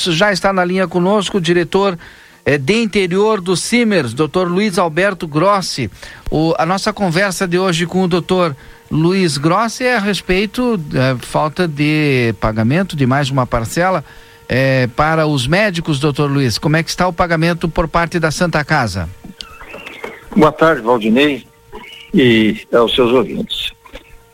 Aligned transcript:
Já 0.00 0.30
está 0.30 0.52
na 0.52 0.64
linha 0.64 0.86
conosco 0.86 1.38
o 1.38 1.40
diretor 1.40 1.98
eh, 2.46 2.56
de 2.56 2.80
interior 2.80 3.40
do 3.40 3.56
Simers, 3.56 4.14
Dr. 4.14 4.46
Luiz 4.46 4.78
Alberto 4.78 5.26
Grossi. 5.26 5.90
O, 6.30 6.54
a 6.56 6.64
nossa 6.64 6.92
conversa 6.92 7.48
de 7.48 7.58
hoje 7.58 7.84
com 7.84 8.04
o 8.04 8.06
Dr. 8.06 8.52
Luiz 8.88 9.36
Grossi 9.36 9.82
é 9.82 9.96
a 9.96 9.98
respeito 9.98 10.76
da 10.76 11.16
falta 11.16 11.66
de 11.66 12.32
pagamento 12.38 12.94
de 12.94 13.06
mais 13.06 13.28
uma 13.28 13.44
parcela 13.44 14.04
eh, 14.48 14.88
para 14.94 15.26
os 15.26 15.48
médicos, 15.48 15.98
doutor 15.98 16.30
Luiz. 16.30 16.58
Como 16.58 16.76
é 16.76 16.82
que 16.84 16.90
está 16.90 17.08
o 17.08 17.12
pagamento 17.12 17.68
por 17.68 17.88
parte 17.88 18.20
da 18.20 18.30
Santa 18.30 18.64
Casa? 18.64 19.08
Boa 20.30 20.52
tarde, 20.52 20.80
Valdinei 20.80 21.44
e 22.14 22.56
aos 22.72 22.94
seus 22.94 23.12
ouvintes. 23.12 23.72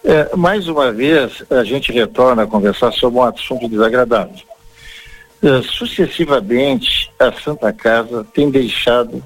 É, 0.05 0.37
mais 0.37 0.69
uma 0.69 0.93
vez, 0.93 1.43
a 1.49 1.65
gente 1.65 1.91
retorna 1.91 2.43
a 2.43 2.46
conversar 2.46 2.93
sobre 2.93 3.19
um 3.19 3.23
assunto 3.23 3.67
desagradável 3.67 4.35
Uh, 5.45 5.63
sucessivamente, 5.63 7.13
a 7.19 7.31
Santa 7.31 7.71
Casa 7.71 8.25
tem 8.32 8.50
deixado 8.50 9.23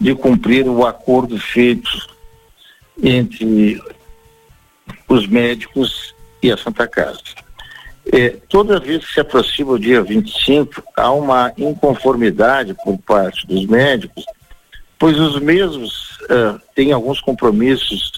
de 0.00 0.14
cumprir 0.14 0.66
o 0.66 0.86
acordo 0.86 1.38
feito 1.38 1.90
entre 3.02 3.78
os 5.06 5.26
médicos 5.26 6.14
e 6.42 6.50
a 6.50 6.56
Santa 6.56 6.88
Casa. 6.88 7.20
É, 8.10 8.30
toda 8.48 8.80
vez 8.80 9.04
que 9.04 9.12
se 9.12 9.20
aproxima 9.20 9.72
o 9.72 9.78
dia 9.78 10.02
25, 10.02 10.82
há 10.96 11.12
uma 11.12 11.52
inconformidade 11.58 12.74
por 12.82 12.96
parte 12.96 13.46
dos 13.46 13.66
médicos, 13.66 14.24
pois 14.98 15.18
os 15.18 15.38
mesmos 15.38 16.12
uh, 16.22 16.58
têm 16.74 16.90
alguns 16.90 17.20
compromissos 17.20 18.12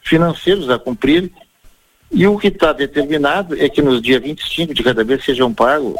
financeiros 0.00 0.70
a 0.70 0.78
cumprir, 0.78 1.28
e 2.08 2.24
o 2.24 2.38
que 2.38 2.46
está 2.46 2.72
determinado 2.72 3.60
é 3.60 3.68
que 3.68 3.82
nos 3.82 4.00
dias 4.00 4.22
25 4.22 4.72
de 4.72 4.84
cada 4.84 5.02
mês 5.02 5.24
sejam 5.24 5.52
pagos 5.52 5.96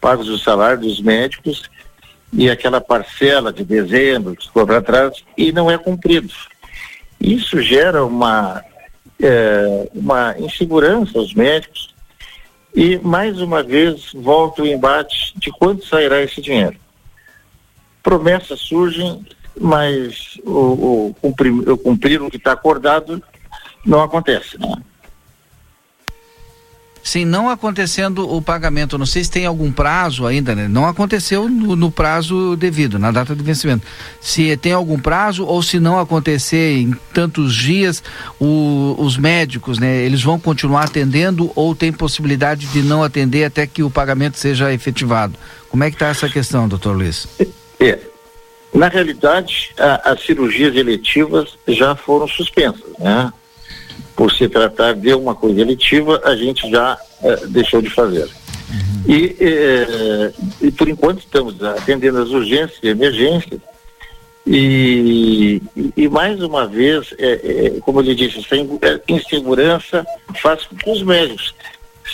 pagos 0.00 0.28
o 0.28 0.38
salário 0.38 0.80
dos 0.80 1.00
médicos 1.00 1.70
e 2.32 2.48
aquela 2.48 2.80
parcela 2.80 3.52
de 3.52 3.64
dezembro 3.64 4.36
que 4.36 4.46
ficou 4.46 4.66
para 4.66 4.80
trás 4.80 5.24
e 5.36 5.52
não 5.52 5.70
é 5.70 5.76
cumprido. 5.76 6.32
Isso 7.20 7.60
gera 7.60 8.04
uma, 8.04 8.64
é, 9.20 9.88
uma 9.94 10.34
insegurança 10.38 11.18
aos 11.18 11.34
médicos 11.34 11.94
e, 12.74 12.98
mais 12.98 13.40
uma 13.40 13.62
vez, 13.62 14.12
volta 14.14 14.62
o 14.62 14.66
embate 14.66 15.34
de 15.36 15.50
quanto 15.50 15.84
sairá 15.86 16.22
esse 16.22 16.40
dinheiro. 16.40 16.76
Promessas 18.02 18.60
surgem, 18.60 19.26
mas 19.60 20.38
o, 20.44 21.08
o, 21.10 21.16
cumprir, 21.20 21.52
o 21.52 21.76
cumprir 21.76 22.22
o 22.22 22.30
que 22.30 22.36
está 22.36 22.52
acordado 22.52 23.22
não 23.84 24.02
acontece. 24.02 24.58
Né? 24.58 24.72
Sim, 27.10 27.24
não 27.24 27.50
acontecendo 27.50 28.32
o 28.32 28.40
pagamento, 28.40 28.96
não 28.96 29.04
sei 29.04 29.24
se 29.24 29.30
tem 29.32 29.44
algum 29.44 29.72
prazo 29.72 30.28
ainda, 30.28 30.54
né? 30.54 30.68
Não 30.68 30.86
aconteceu 30.86 31.48
no, 31.48 31.74
no, 31.74 31.90
prazo 31.90 32.54
devido, 32.54 33.00
na 33.00 33.10
data 33.10 33.34
de 33.34 33.42
vencimento. 33.42 33.84
Se 34.20 34.56
tem 34.56 34.72
algum 34.72 34.96
prazo 34.96 35.44
ou 35.44 35.60
se 35.60 35.80
não 35.80 35.98
acontecer 35.98 36.78
em 36.78 36.94
tantos 37.12 37.52
dias, 37.52 38.00
o, 38.38 38.94
os 38.96 39.16
médicos, 39.16 39.80
né? 39.80 40.04
Eles 40.04 40.22
vão 40.22 40.38
continuar 40.38 40.84
atendendo 40.84 41.50
ou 41.56 41.74
tem 41.74 41.92
possibilidade 41.92 42.68
de 42.68 42.80
não 42.80 43.02
atender 43.02 43.44
até 43.44 43.66
que 43.66 43.82
o 43.82 43.90
pagamento 43.90 44.38
seja 44.38 44.72
efetivado? 44.72 45.34
Como 45.68 45.82
é 45.82 45.90
que 45.90 45.96
está 45.96 46.06
essa 46.06 46.28
questão, 46.28 46.68
doutor 46.68 46.96
Luiz? 46.96 47.26
É, 47.80 47.98
na 48.72 48.86
realidade, 48.86 49.72
a, 49.76 50.12
as 50.12 50.24
cirurgias 50.24 50.76
eletivas 50.76 51.58
já 51.66 51.96
foram 51.96 52.28
suspensas, 52.28 52.92
né? 53.00 53.32
Por 54.20 54.30
se 54.30 54.46
tratar 54.50 54.92
de 54.92 55.14
uma 55.14 55.34
coisa 55.34 55.62
eletiva, 55.62 56.20
a 56.22 56.36
gente 56.36 56.70
já 56.70 56.98
eh, 57.22 57.46
deixou 57.46 57.80
de 57.80 57.88
fazer. 57.88 58.24
Uhum. 58.26 59.02
E, 59.08 59.34
eh, 59.40 60.32
e, 60.60 60.70
por 60.70 60.90
enquanto 60.90 61.20
estamos 61.20 61.62
atendendo 61.64 62.18
as 62.18 62.28
urgências 62.28 62.78
e 62.82 62.88
emergências. 62.88 63.58
E, 64.46 65.62
e, 65.96 66.06
mais 66.10 66.42
uma 66.42 66.66
vez, 66.66 67.14
é, 67.16 67.30
é, 67.32 67.80
como 67.80 68.00
eu 68.00 68.04
lhe 68.04 68.14
disse, 68.14 68.40
essa 68.40 68.56
é, 68.56 69.00
insegurança 69.08 70.04
faz 70.42 70.66
com 70.66 70.76
que 70.76 70.90
os 70.90 71.02
médicos, 71.02 71.54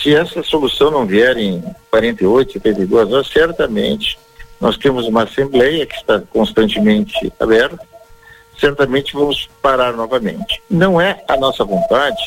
se 0.01 0.15
essa 0.15 0.45
solução 0.45 0.93
não 0.93 1.07
vier 1.07 1.37
em 1.37 1.61
48, 1.91 2.53
72 2.53 3.13
horas, 3.13 3.27
certamente 3.27 4.17
nós 4.61 4.77
temos 4.77 5.09
uma 5.09 5.25
assembleia 5.25 5.85
que 5.85 5.97
está 5.97 6.23
constantemente 6.31 7.33
aberta 7.41 7.96
certamente 8.59 9.13
vamos 9.13 9.49
parar 9.61 9.93
novamente. 9.93 10.63
Não 10.69 11.01
é 11.01 11.23
a 11.29 11.37
nossa 11.37 11.65
vontade, 11.65 12.23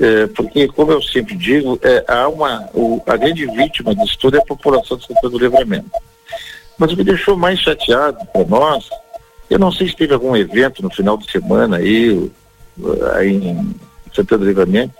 é, 0.00 0.26
porque, 0.28 0.66
como 0.68 0.92
eu 0.92 1.02
sempre 1.02 1.36
digo, 1.36 1.78
é, 1.82 2.04
há 2.08 2.28
uma, 2.28 2.68
o, 2.74 3.02
a 3.06 3.16
grande 3.16 3.46
vítima 3.46 3.94
disso 3.94 4.18
tudo 4.18 4.36
é 4.36 4.40
a 4.40 4.44
população 4.44 4.96
de 4.96 5.06
Santana 5.06 5.30
do 5.30 5.38
Livramento. 5.38 5.90
Mas 6.78 6.92
o 6.92 6.96
que 6.96 7.04
deixou 7.04 7.36
mais 7.36 7.60
chateado 7.60 8.18
para 8.32 8.44
nós, 8.44 8.88
eu 9.48 9.58
não 9.58 9.70
sei 9.70 9.88
se 9.88 9.96
teve 9.96 10.14
algum 10.14 10.36
evento 10.36 10.82
no 10.82 10.90
final 10.90 11.16
de 11.16 11.30
semana 11.30 11.76
aí, 11.76 12.30
aí 13.14 13.36
em 13.36 13.74
Santana 14.12 14.40
do 14.40 14.48
Livramento, 14.48 14.94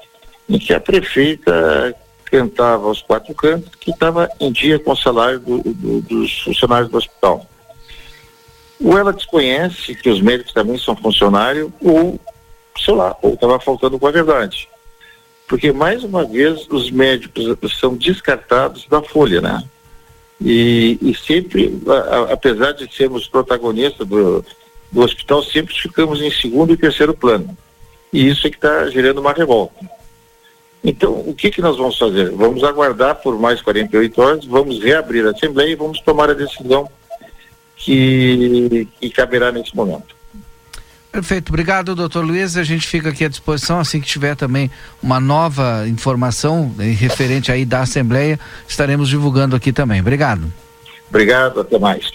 em 0.48 0.58
que 0.58 0.72
a 0.72 0.80
prefeita 0.80 1.96
cantava 2.26 2.86
aos 2.86 3.02
quatro 3.02 3.34
cantos 3.34 3.70
que 3.76 3.90
estava 3.90 4.28
em 4.40 4.52
dia 4.52 4.78
com 4.78 4.92
o 4.92 4.96
salário 4.96 5.40
do, 5.40 5.58
do, 5.62 6.00
dos 6.02 6.40
funcionários 6.42 6.90
do 6.90 6.98
hospital 6.98 7.46
ou 8.82 8.98
ela 8.98 9.12
desconhece 9.12 9.94
que 9.94 10.08
os 10.08 10.20
médicos 10.20 10.52
também 10.52 10.78
são 10.78 10.96
funcionários, 10.96 11.70
ou, 11.80 12.18
sei 12.78 12.94
lá, 12.94 13.16
ou 13.22 13.34
estava 13.34 13.60
faltando 13.60 13.98
com 13.98 14.06
a 14.06 14.10
verdade. 14.10 14.68
Porque, 15.46 15.72
mais 15.72 16.02
uma 16.02 16.24
vez, 16.24 16.66
os 16.70 16.90
médicos 16.90 17.78
são 17.78 17.94
descartados 17.94 18.86
da 18.88 19.02
folha, 19.02 19.40
né? 19.40 19.62
E, 20.40 20.98
e 21.00 21.14
sempre, 21.14 21.80
a, 21.86 22.32
apesar 22.32 22.72
de 22.72 22.92
sermos 22.94 23.28
protagonistas 23.28 24.06
do, 24.06 24.44
do 24.90 25.00
hospital, 25.02 25.42
sempre 25.42 25.74
ficamos 25.74 26.20
em 26.20 26.30
segundo 26.30 26.72
e 26.72 26.76
terceiro 26.76 27.14
plano. 27.14 27.56
E 28.12 28.28
isso 28.28 28.46
é 28.46 28.50
que 28.50 28.56
está 28.56 28.88
gerando 28.88 29.20
uma 29.20 29.32
revolta. 29.32 29.74
Então, 30.82 31.12
o 31.26 31.34
que, 31.34 31.50
que 31.50 31.62
nós 31.62 31.76
vamos 31.76 31.98
fazer? 31.98 32.30
Vamos 32.30 32.62
aguardar 32.62 33.16
por 33.16 33.38
mais 33.38 33.62
48 33.62 34.20
horas, 34.20 34.44
vamos 34.44 34.82
reabrir 34.82 35.26
a 35.26 35.30
Assembleia 35.30 35.70
e 35.70 35.76
vamos 35.76 36.00
tomar 36.00 36.30
a 36.30 36.34
decisão 36.34 36.88
que, 37.84 38.88
que 38.98 39.10
caberá 39.10 39.52
nesse 39.52 39.76
momento. 39.76 40.14
Perfeito, 41.12 41.50
obrigado, 41.50 41.94
doutor 41.94 42.24
Luiz. 42.24 42.56
A 42.56 42.64
gente 42.64 42.86
fica 42.88 43.10
aqui 43.10 43.24
à 43.24 43.28
disposição 43.28 43.78
assim 43.78 44.00
que 44.00 44.06
tiver 44.06 44.34
também 44.34 44.70
uma 45.02 45.20
nova 45.20 45.86
informação 45.86 46.74
referente 46.76 47.52
aí 47.52 47.64
da 47.64 47.82
Assembleia, 47.82 48.40
estaremos 48.66 49.08
divulgando 49.08 49.54
aqui 49.54 49.72
também. 49.72 50.00
Obrigado. 50.00 50.52
Obrigado, 51.08 51.60
até 51.60 51.78
mais. 51.78 52.10